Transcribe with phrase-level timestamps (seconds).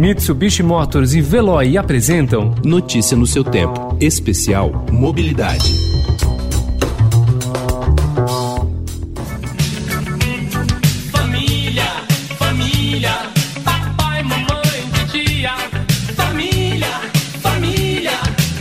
[0.00, 3.98] Mitsubishi Motors e Veloy apresentam Notícia no seu tempo.
[4.00, 5.74] Especial Mobilidade.
[11.12, 11.84] Família,
[12.38, 13.12] família,
[13.62, 15.52] papai, mamãe, titia.
[16.16, 16.88] Família,
[17.42, 18.12] família,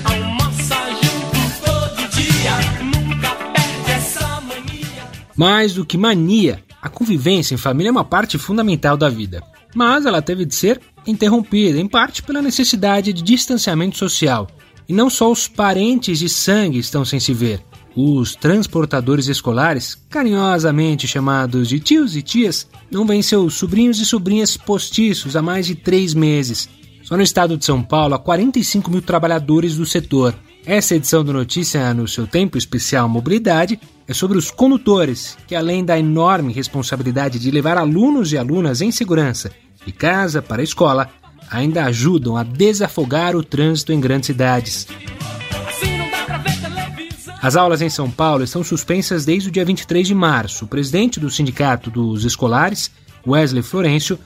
[0.04, 2.52] almoça junto todo dia.
[2.84, 5.04] Nunca perde essa mania.
[5.38, 9.42] Mais do que mania, a convivência em família é uma parte fundamental da vida.
[9.76, 14.48] Mas ela teve de ser interrompida, em parte pela necessidade de distanciamento social.
[14.88, 17.62] E não só os parentes de sangue estão sem se ver.
[17.96, 24.56] Os transportadores escolares, carinhosamente chamados de tios e tias, não veem seus sobrinhos e sobrinhas
[24.56, 26.70] postiços há mais de três meses.
[27.10, 30.36] Só no estado de São Paulo, há 45 mil trabalhadores do setor.
[30.64, 35.84] Essa edição do Notícia no seu tempo especial Mobilidade é sobre os condutores, que além
[35.84, 39.52] da enorme responsabilidade de levar alunos e alunas em segurança
[39.84, 41.10] de casa para a escola,
[41.50, 44.86] ainda ajudam a desafogar o trânsito em grandes cidades.
[45.68, 45.98] Assim.
[47.42, 50.66] As aulas em São Paulo estão suspensas desde o dia 23 de março.
[50.66, 52.92] O presidente do Sindicato dos Escolares,
[53.26, 54.20] Wesley Florencio,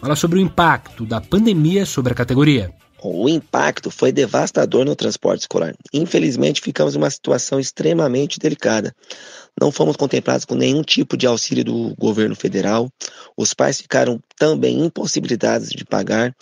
[0.00, 2.72] fala sobre o impacto da pandemia sobre a categoria.
[3.02, 5.74] O impacto foi devastador no transporte escolar.
[5.92, 8.94] Infelizmente, ficamos em uma situação extremamente delicada.
[9.60, 12.90] Não fomos contemplados com nenhum tipo de auxílio do governo federal.
[13.36, 16.34] Os pais ficaram também impossibilitados de pagar,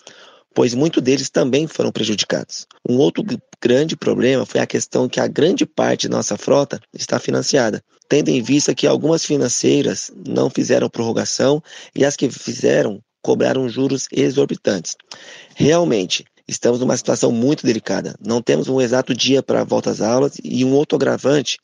[0.55, 2.67] pois muitos deles também foram prejudicados.
[2.89, 3.25] Um outro
[3.61, 8.29] grande problema foi a questão que a grande parte da nossa frota está financiada, tendo
[8.29, 11.63] em vista que algumas financeiras não fizeram prorrogação
[11.95, 14.97] e as que fizeram cobraram juros exorbitantes.
[15.57, 18.15] Realmente, estamos numa situação muito delicada.
[18.21, 21.59] Não temos um exato dia para a volta às aulas e um outro agravante,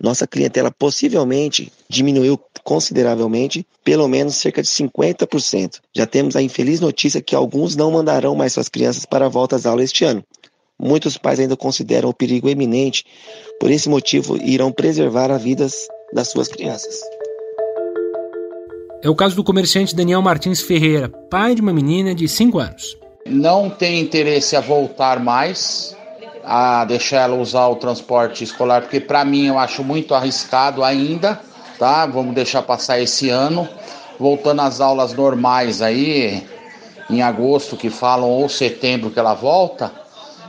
[0.00, 5.80] nossa clientela possivelmente diminuiu consideravelmente, pelo menos cerca de 50%.
[5.94, 9.54] Já temos a infeliz notícia que alguns não mandarão mais suas crianças para a volta
[9.54, 10.24] às aulas este ano.
[10.80, 13.04] Muitos pais ainda consideram o perigo eminente,
[13.60, 17.00] por esse motivo irão preservar as vidas das suas crianças.
[19.04, 22.96] É o caso do comerciante Daniel Martins Ferreira, pai de uma menina de 5 anos.
[23.26, 25.96] não tem interesse a voltar mais,
[26.44, 31.40] a deixar ela usar o transporte escolar, porque para mim eu acho muito arriscado ainda,
[31.80, 32.06] tá?
[32.06, 33.68] Vamos deixar passar esse ano,
[34.20, 36.46] voltando às aulas normais aí,
[37.10, 39.90] em agosto que falam ou setembro que ela volta,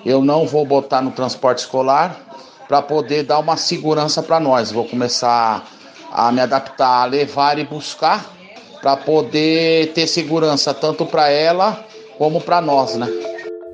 [0.05, 2.19] eu não vou botar no transporte escolar
[2.67, 4.71] para poder dar uma segurança para nós.
[4.71, 5.67] Vou começar
[6.11, 8.42] a me adaptar a levar e buscar
[8.83, 13.07] para poder ter segurança tanto para ela como para nós, né?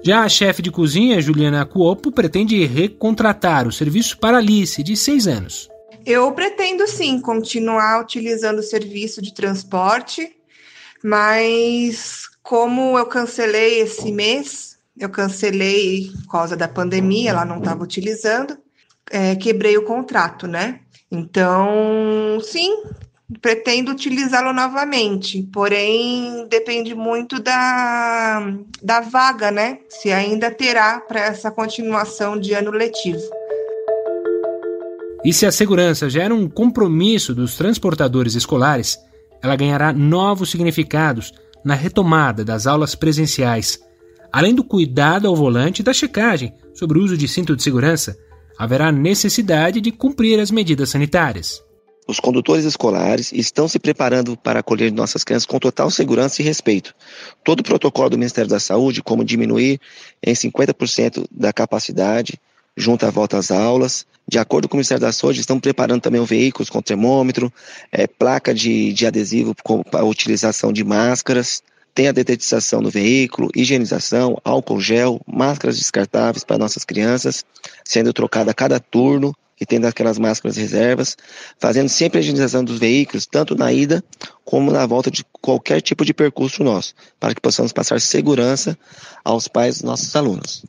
[0.05, 5.27] Já a chefe de cozinha, Juliana Cuopo, pretende recontratar o serviço para Alice, de 6
[5.27, 5.67] anos.
[6.05, 10.31] Eu pretendo sim continuar utilizando o serviço de transporte,
[11.03, 17.83] mas como eu cancelei esse mês, eu cancelei por causa da pandemia, ela não estava
[17.83, 18.55] utilizando,
[19.09, 20.81] é, quebrei o contrato, né?
[21.11, 22.83] Então, sim,
[23.41, 29.79] pretendo utilizá-lo novamente, porém depende muito da, da vaga, né?
[29.87, 33.21] Se ainda terá para essa continuação de ano letivo.
[35.23, 38.97] E se a segurança já era um compromisso dos transportadores escolares,
[39.43, 43.79] ela ganhará novos significados na retomada das aulas presenciais.
[44.31, 48.17] Além do cuidado ao volante e da checagem sobre o uso de cinto de segurança,
[48.57, 51.61] haverá necessidade de cumprir as medidas sanitárias.
[52.09, 56.95] Os condutores escolares estão se preparando para acolher nossas crianças com total segurança e respeito.
[57.43, 59.79] Todo o protocolo do Ministério da Saúde, como diminuir
[60.23, 62.41] em 50% da capacidade
[62.75, 64.07] junto à volta às aulas.
[64.27, 67.53] De acordo com o Ministério da Saúde, estão preparando também veículos com termômetro,
[67.91, 71.61] eh, placa de, de adesivo com a utilização de máscaras,
[71.99, 77.43] tem a detetização do veículo, higienização, álcool gel, máscaras descartáveis para nossas crianças,
[77.83, 81.17] sendo trocada a cada turno e tendo aquelas máscaras reservas,
[81.59, 84.01] fazendo sempre a higienização dos veículos, tanto na ida
[84.45, 88.79] como na volta de qualquer tipo de percurso nosso, para que possamos passar segurança
[89.21, 90.63] aos pais dos nossos alunos.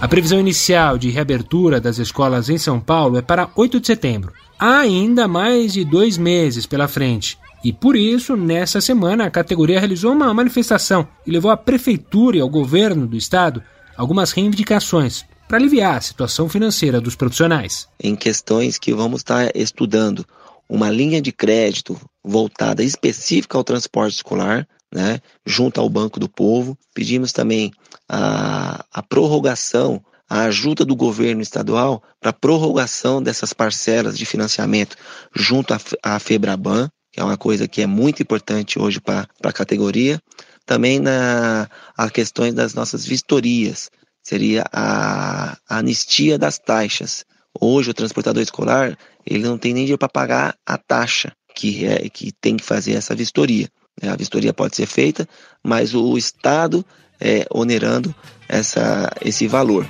[0.00, 4.32] A previsão inicial de reabertura das escolas em São Paulo é para 8 de setembro.
[4.58, 7.38] Há ainda mais de dois meses pela frente.
[7.62, 12.40] E por isso, nessa semana, a categoria realizou uma manifestação e levou à prefeitura e
[12.40, 13.62] ao governo do estado
[13.94, 17.86] algumas reivindicações para aliviar a situação financeira dos profissionais.
[18.02, 20.24] Em questões que vamos estar estudando
[20.66, 26.76] uma linha de crédito voltada específica ao transporte escolar, né, junto ao Banco do Povo.
[26.94, 27.72] Pedimos também
[28.08, 34.96] a, a prorrogação, a ajuda do governo estadual para prorrogação dessas parcelas de financiamento
[35.34, 36.88] junto à, FEBRABAN.
[37.12, 40.20] que é uma coisa que é muito importante hoje para a categoria.
[40.66, 43.90] Também na as questões das nossas vistorias,
[44.22, 47.24] seria a, a anistia das taxas.
[47.60, 48.96] Hoje o transportador escolar
[49.26, 52.92] ele não tem nem dinheiro para pagar a taxa que, é, que tem que fazer
[52.92, 53.68] essa vistoria.
[54.02, 55.28] A vistoria pode ser feita,
[55.62, 56.84] mas o Estado
[57.20, 58.14] é onerando
[58.48, 59.86] essa, esse valor.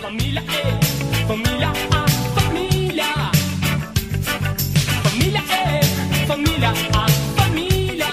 [0.00, 2.08] Família E, família A,
[2.40, 3.04] família.
[5.02, 7.08] Família E, família A,
[7.42, 8.06] família.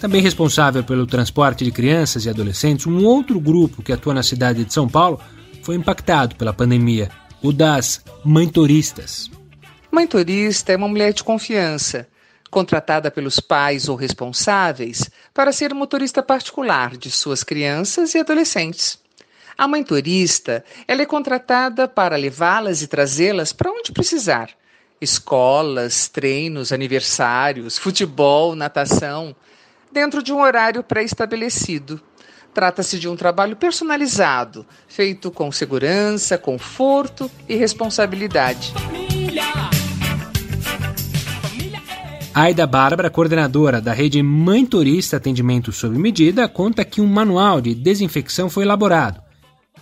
[0.00, 4.64] Também responsável pelo transporte de crianças e adolescentes, um outro grupo que atua na cidade
[4.64, 5.20] de São Paulo
[5.62, 7.08] foi impactado pela pandemia,
[7.42, 9.30] o das mãetoristas.
[9.90, 12.06] Mãe turista é uma mulher de confiança,
[12.50, 18.98] contratada pelos pais ou responsáveis para ser motorista particular de suas crianças e adolescentes.
[19.56, 24.50] A mãe turista ela é contratada para levá-las e trazê-las para onde precisar.
[25.00, 29.34] Escolas, treinos, aniversários, futebol, natação,
[29.90, 32.00] dentro de um horário pré-estabelecido.
[32.52, 38.72] Trata-se de um trabalho personalizado, feito com segurança, conforto e responsabilidade.
[42.40, 47.74] Aida Bárbara, coordenadora da rede Mãe Turista Atendimento Sob Medida, conta que um manual de
[47.74, 49.20] desinfecção foi elaborado.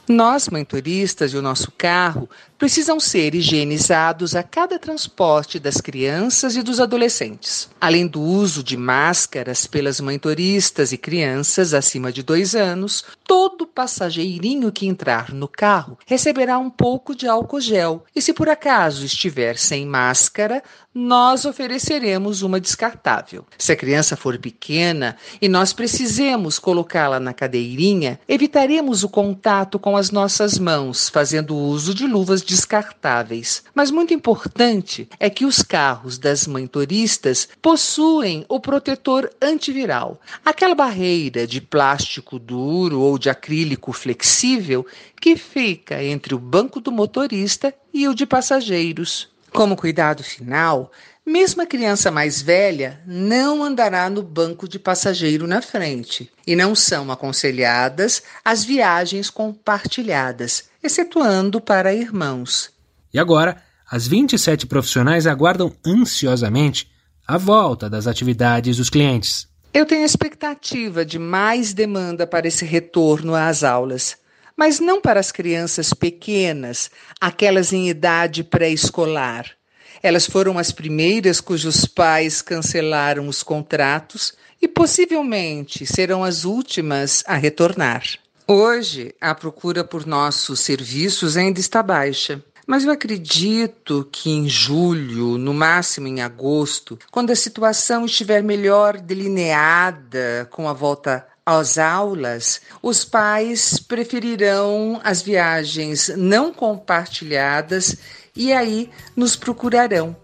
[0.08, 6.56] Nós, mãe turistas e o nosso carro precisam ser higienizados a cada transporte das crianças
[6.56, 7.68] e dos adolescentes.
[7.80, 13.66] Além do uso de máscaras pelas mãe turistas e crianças acima de dois anos, todo
[13.66, 18.04] passageirinho que entrar no carro receberá um pouco de álcool gel.
[18.14, 20.62] E se por acaso estiver sem máscara,
[20.94, 23.44] nós ofereceremos uma descartável.
[23.58, 29.95] Se a criança for pequena e nós precisemos colocá-la na cadeirinha, evitaremos o contato com
[29.96, 33.62] as nossas mãos, fazendo uso de luvas descartáveis.
[33.74, 41.46] Mas muito importante é que os carros das mãetoristas possuem o protetor antiviral, aquela barreira
[41.46, 44.86] de plástico duro ou de acrílico flexível
[45.20, 49.28] que fica entre o banco do motorista e o de passageiros.
[49.52, 50.92] Como cuidado final,
[51.26, 56.72] mesmo a criança mais velha não andará no banco de passageiro na frente e não
[56.72, 62.70] são aconselhadas as viagens compartilhadas, excetuando para irmãos.
[63.12, 66.88] E agora, as 27 profissionais aguardam ansiosamente
[67.26, 69.48] a volta das atividades dos clientes.
[69.74, 74.16] Eu tenho expectativa de mais demanda para esse retorno às aulas,
[74.56, 76.90] mas não para as crianças pequenas,
[77.20, 79.56] aquelas em idade pré-escolar.
[80.02, 87.36] Elas foram as primeiras cujos pais cancelaram os contratos e possivelmente serão as últimas a
[87.36, 88.02] retornar.
[88.46, 92.42] Hoje, a procura por nossos serviços ainda está baixa.
[92.66, 98.98] Mas eu acredito que em julho, no máximo em agosto, quando a situação estiver melhor
[98.98, 107.96] delineada com a volta às aulas, os pais preferirão as viagens não compartilhadas
[108.36, 110.14] e aí nos procurarão.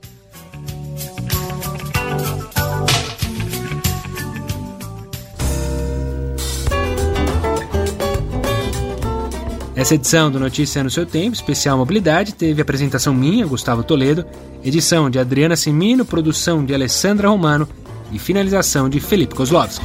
[9.74, 14.24] Essa edição do Notícia no seu tempo, especial mobilidade, teve apresentação minha, Gustavo Toledo,
[14.62, 17.68] edição de Adriana Simino, produção de Alessandra Romano
[18.12, 19.84] e finalização de Felipe Kozlovski.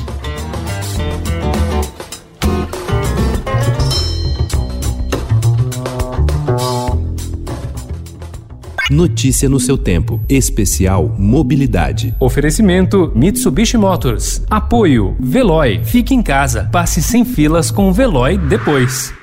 [8.98, 10.20] Notícia no seu tempo.
[10.27, 12.16] Especial Mobilidade.
[12.20, 14.42] Oferecimento Mitsubishi Motors.
[14.50, 15.82] Apoio Veloy.
[15.84, 16.68] Fique em casa.
[16.72, 19.13] Passe sem filas com o Veloy depois.